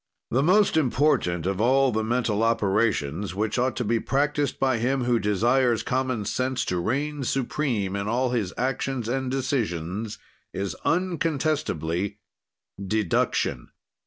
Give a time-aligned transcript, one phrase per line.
[0.31, 5.03] "The most important of all the mental operations which ought to be practised by him
[5.03, 10.17] who desires common sense to reign supreme in all his actions and decisions,
[10.53, 12.17] is incontestably
[12.83, 13.69] deduction.